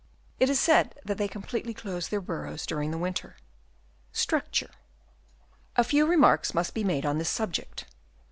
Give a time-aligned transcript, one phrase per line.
[0.39, 3.35] It is said that they completely close their burrows during the winter.
[4.11, 4.71] Structure.—
[5.75, 7.85] A few remarks must be made on this subject.